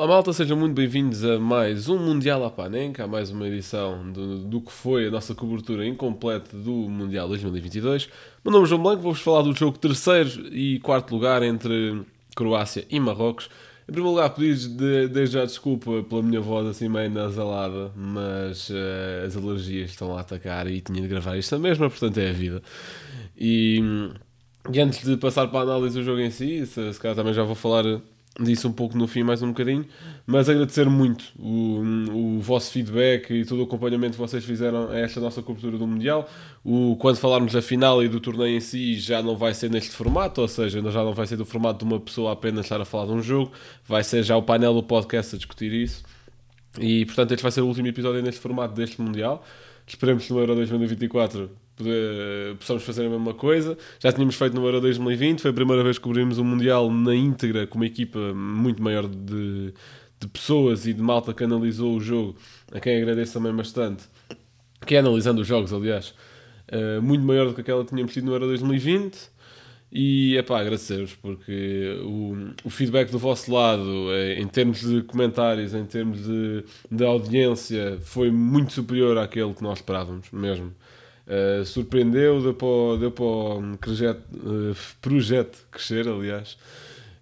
[0.00, 4.38] Olá malta, sejam muito bem-vindos a mais um Mundial à a mais uma edição do,
[4.38, 8.08] do que foi a nossa cobertura incompleta do Mundial 2022.
[8.42, 12.00] Meu nome é João Blanco, vou-vos falar do jogo terceiro e quarto lugar entre
[12.34, 13.50] Croácia e Marrocos.
[13.82, 18.70] Em primeiro lugar, pedir de, desde já desculpa pela minha voz assim meio nasalada, mas
[18.70, 22.32] uh, as alergias estão a atacar e tinha de gravar isto mesmo, portanto é a
[22.32, 22.62] vida.
[23.36, 23.82] E,
[24.72, 27.34] e antes de passar para a análise do jogo em si, se, se calhar também
[27.34, 28.00] já vou falar
[28.38, 29.84] disso um pouco no fim, mais um bocadinho,
[30.26, 31.80] mas agradecer muito o,
[32.36, 35.86] o vosso feedback e todo o acompanhamento que vocês fizeram a esta nossa cobertura do
[35.86, 36.28] Mundial.
[36.64, 39.90] O, quando falarmos da final e do torneio em si, já não vai ser neste
[39.90, 42.84] formato, ou seja, já não vai ser do formato de uma pessoa apenas estar a
[42.84, 43.52] falar de um jogo,
[43.84, 46.04] vai ser já o painel do podcast a discutir isso.
[46.78, 49.44] E portanto, este vai ser o último episódio neste formato deste Mundial.
[49.86, 51.50] Esperemos que no Euro 2024 poder,
[52.58, 53.76] possamos fazer a mesma coisa.
[53.98, 56.90] Já tínhamos feito no Euro 2020, foi a primeira vez que cobrimos o um Mundial
[56.90, 59.72] na íntegra, com uma equipa muito maior de,
[60.18, 62.36] de pessoas e de malta que analisou o jogo,
[62.72, 64.04] a quem agradeço também bastante,
[64.86, 66.14] que é analisando os jogos, aliás,
[66.70, 69.40] uh, muito maior do que aquela que tínhamos tido no Euro 2020.
[69.92, 75.02] E é pá, agradecer-vos porque o, o feedback do vosso lado, eh, em termos de
[75.02, 80.72] comentários, em termos de, de audiência, foi muito superior àquele que nós esperávamos mesmo.
[81.30, 86.58] Uh, surpreendeu, deu para, deu para o projeto, uh, projeto crescer, aliás,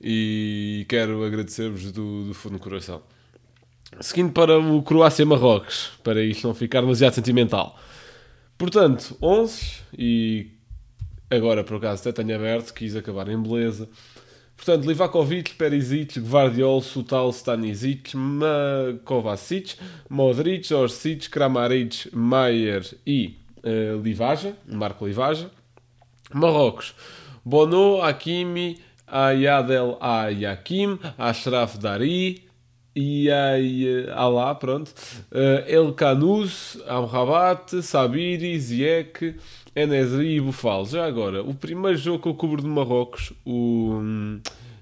[0.00, 3.02] e quero agradecer-vos do, do fundo do coração.
[4.00, 7.76] Seguindo para o Croácia-Marrocos, para isto não ficar demasiado sentimental.
[8.56, 10.52] Portanto, 11 e
[11.28, 13.88] agora por acaso até tenho aberto, quis acabar em beleza.
[14.56, 18.12] Portanto, Livakovic, Perisic, Gvardiol, Sutal, Stanisic,
[19.04, 19.74] Kovacic,
[20.08, 25.50] Modric, Orsic, Kramaric, Maier e uh, Livaja, Marco Livaja.
[26.32, 26.94] Marrocos,
[27.44, 32.42] Bono, Hakimi, Ayadel Ayakim, Ashraf Dari,
[32.94, 34.88] e aí, Alá, pronto,
[35.30, 39.36] uh, El Canus, Amrabat, Sabiri, Ziek,
[39.74, 40.86] Enesri e Bufal.
[40.86, 44.00] Já agora, o primeiro jogo que eu cubro de Marrocos, o,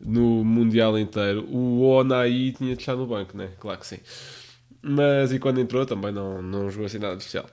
[0.00, 3.50] no Mundial inteiro, o Onai tinha de estar no banco, né?
[3.58, 3.98] Claro que sim.
[4.80, 7.46] Mas e quando entrou também não, não jogou assim nada de especial.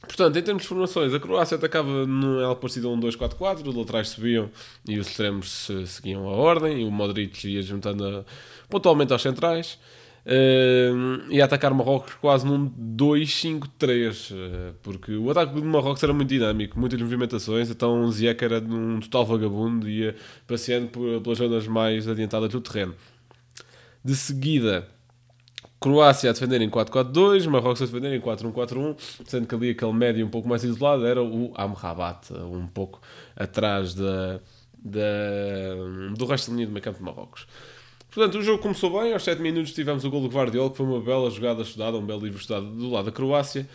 [0.00, 4.08] Portanto, em termos de formações, a Croácia atacava no ela parecida um 2-4-4, os laterais
[4.08, 4.50] subiam
[4.88, 8.24] e os extremos seguiam a ordem, e o Modric ia juntando a,
[8.68, 9.78] pontualmente aos centrais.
[10.20, 16.02] Uh, e a atacar Marrocos quase num 2-5-3, uh, eh, porque o ataque de Marrocos
[16.02, 20.14] era muito dinâmico, muitas movimentações, então o Ziyech era um total vagabundo, ia
[20.46, 22.94] passeando por, pelas zonas mais adiantadas do terreno.
[24.04, 24.86] De seguida,
[25.80, 30.26] Croácia a defender em 4-4-2, Marrocos a defender em 4-1-4-1, sendo que ali aquele médio
[30.26, 33.00] um pouco mais isolado era o Amrabat, um pouco
[33.34, 34.40] atrás da,
[34.78, 35.00] da,
[36.14, 37.46] do resto da linha do meio campo de Marrocos.
[38.10, 40.84] Portanto, o jogo começou bem, aos 7 minutos tivemos o gol do Guardiola, que foi
[40.84, 43.66] uma bela jogada estudada, um belo livro estudado do lado da Croácia,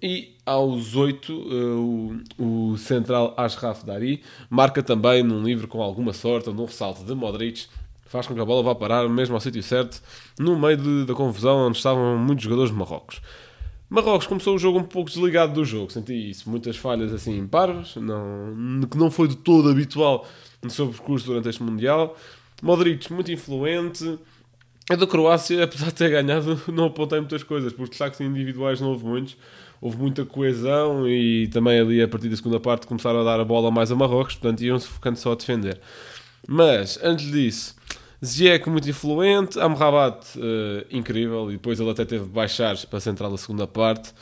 [0.00, 6.12] e aos 8 uh, o, o central Ashraf Dari marca também num livro com alguma
[6.12, 7.66] sorte, num ressalto de Modric,
[8.10, 10.02] faz com que a bola vá parar mesmo ao sítio certo,
[10.36, 13.20] no meio de, da confusão onde estavam muitos jogadores de Marrocos.
[13.88, 17.94] Marrocos começou o jogo um pouco desligado do jogo, senti isso, muitas falhas assim parvas,
[17.94, 20.26] não, que não foi de todo habitual
[20.60, 22.16] no seu percurso durante este Mundial.
[22.60, 24.18] Modric muito influente.
[24.90, 28.88] A da Croácia, apesar de ter ganhado, não apontei muitas coisas, porque destaques individuais não
[28.88, 29.36] houve muitos.
[29.80, 33.44] Houve muita coesão e também ali a partir da segunda parte começaram a dar a
[33.44, 35.80] bola mais a Marrocos, portanto iam-se focando só a defender.
[36.46, 37.74] Mas, antes disso,
[38.24, 43.36] Ziyech muito influente, Amrabat uh, incrível, e depois ele até teve de baixar para a
[43.38, 44.12] segunda parte.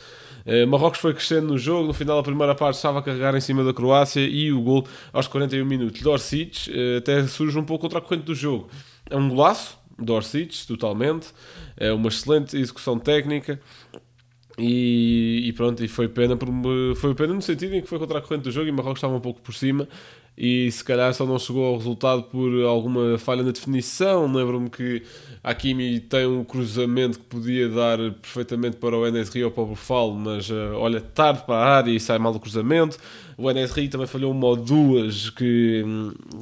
[0.45, 3.41] Uh, Marrocos foi crescendo no jogo, no final da primeira parte estava a carregar em
[3.41, 6.01] cima da Croácia e o gol aos 41 minutos.
[6.01, 8.69] Dorsic uh, até surge um pouco contra a corrente do jogo.
[9.09, 11.27] É um golaço, Dorsic, totalmente.
[11.75, 13.59] É uma excelente execução técnica.
[14.57, 16.49] E, e, pronto, e foi pena, por,
[16.97, 19.15] foi pena no sentido em que foi contra a corrente do jogo e Marrocos estava
[19.15, 19.87] um pouco por cima
[20.41, 24.25] e se calhar só não chegou ao resultado por alguma falha na definição.
[24.31, 25.03] Lembro-me que
[25.43, 29.65] a Hakimi tem um cruzamento que podia dar perfeitamente para o NSRI ou para o
[29.65, 32.97] Bufalo, mas uh, olha, tarde para a área e sai mal do cruzamento.
[33.37, 35.83] O NSRI também falhou uma ou duas que,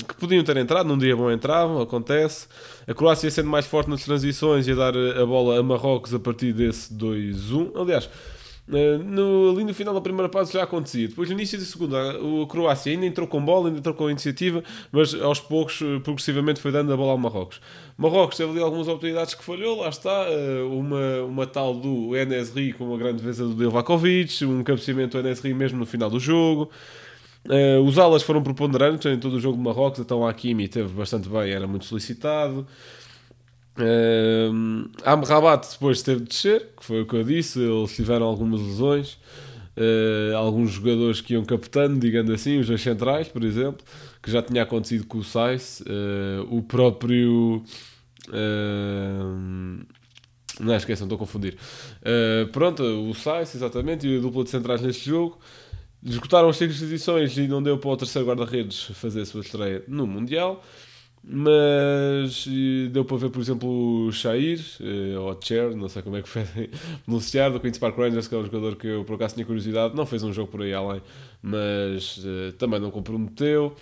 [0.08, 2.48] que podiam ter entrado, num dia bom entravam, acontece.
[2.88, 6.20] A Croácia sendo mais forte nas transições e a dar a bola a Marrocos a
[6.20, 7.72] partir desse 2-1.
[7.76, 8.37] Aliás, eh,
[8.68, 11.08] no, ali no final da primeira fase já acontecia.
[11.08, 14.62] Depois, no início da segunda, o Croácia ainda entrou com bola, ainda entrou com iniciativa,
[14.92, 17.62] mas aos poucos, eh, progressivamente, foi dando a bola ao Marrocos.
[17.98, 20.26] Marrocos teve ali algumas oportunidades que falhou, lá está.
[20.28, 25.26] Eh, uma, uma tal do Enesri com uma grande defesa do Delvakovic, um cabeceamento do
[25.26, 26.70] Enesri mesmo no final do jogo.
[27.46, 30.90] Uh, os alas foram preponderantes em todo o jogo de Marrocos, então a Hakimi teve
[30.90, 32.68] bastante bem, era muito solicitado.
[33.78, 38.60] Uh, Amrabat depois teve de descer, que foi o que eu disse, eles tiveram algumas
[38.60, 39.18] lesões.
[39.78, 43.86] Uh, alguns jogadores que iam captando, digamos assim, os dois centrais, por exemplo,
[44.24, 47.64] que já tinha acontecido com o Sais, uh, o próprio.
[48.30, 49.86] Uh,
[50.60, 51.56] não esqueçam, estou a confundir.
[52.52, 55.38] pronto, o Sais, exatamente, e a dupla de centrais neste jogo.
[56.04, 59.84] Esgotaram as 5 edições e não deu para o terceiro guarda-redes fazer a sua estreia
[59.88, 60.64] no Mundial.
[61.24, 62.48] Mas
[62.92, 66.30] deu para ver, por exemplo, o Shair, eh, ou Cher, não sei como é que
[66.30, 66.44] foi
[67.04, 69.94] pronunciar, do Queen's Park Rangers, que é um jogador que eu por acaso tinha curiosidade,
[69.94, 71.02] não fez um jogo por aí além,
[71.42, 73.76] mas uh, também não comprometeu.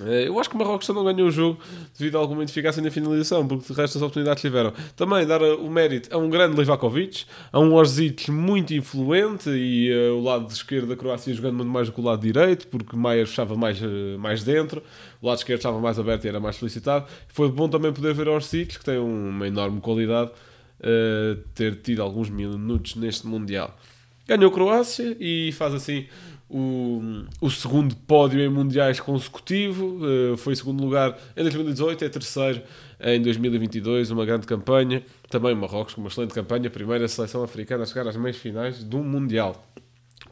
[0.00, 1.58] Eh, eu acho que o Marrocos não ganhou o jogo
[1.96, 4.72] devido a alguma ineficácia na finalização, porque de resto as oportunidades tiveram.
[4.96, 10.16] Também dar o mérito a um grande Livakovic, a um Orzic muito influente e uh,
[10.16, 13.24] o lado esquerdo da Croácia jogando muito mais do que o lado direito, porque Maier
[13.24, 14.82] estava mais, uh, mais dentro,
[15.22, 17.06] o lado esquerdo estava mais aberto e era mais solicitado.
[17.28, 20.32] Foi bom também poder ver Orzic, que tem uma enorme qualidade,
[20.80, 23.76] uh, ter tido alguns minutos neste Mundial.
[24.26, 26.06] Ganhou a Croácia e faz assim
[26.56, 32.62] o, o segundo pódio em mundiais consecutivo, uh, foi segundo lugar em 2018, é terceiro
[33.00, 35.02] em 2022, uma grande campanha.
[35.28, 38.98] Também Marrocos com uma excelente campanha, primeira seleção africana a chegar às meias finais do
[38.98, 39.66] Mundial.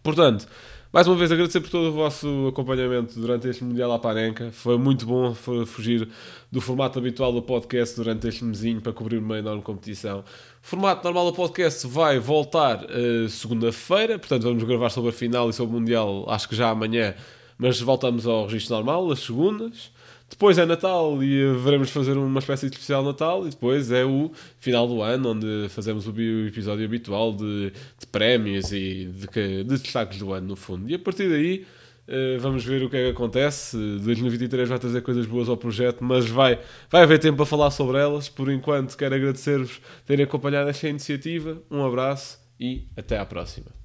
[0.00, 0.46] Portanto,
[0.92, 4.50] mais uma vez agradecer por todo o vosso acompanhamento durante este Mundial à Panenca.
[4.52, 6.06] Foi muito bom fugir
[6.50, 10.18] do formato habitual do podcast durante este mesinho para cobrir uma enorme competição.
[10.18, 10.24] O
[10.60, 15.54] formato normal do podcast vai voltar uh, segunda-feira, portanto vamos gravar sobre a final e
[15.54, 17.14] sobre o Mundial, acho que já amanhã,
[17.56, 19.90] mas voltamos ao registro normal, as segundas.
[20.32, 23.46] Depois é Natal e veremos fazer uma espécie de especial Natal.
[23.46, 28.72] E depois é o final do ano, onde fazemos o episódio habitual de, de prémios
[28.72, 29.26] e de,
[29.62, 30.88] de, destaques do ano, no fundo.
[30.88, 31.66] E a partir daí
[32.08, 33.76] uh, vamos ver o que é que acontece.
[33.76, 36.58] 2023 vai trazer coisas boas ao projeto, mas vai,
[36.90, 38.30] vai haver tempo para falar sobre elas.
[38.30, 41.62] Por enquanto, quero agradecer-vos terem acompanhado esta iniciativa.
[41.70, 43.81] Um abraço e até à próxima.